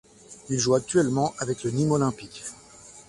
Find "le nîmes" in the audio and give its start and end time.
1.63-1.91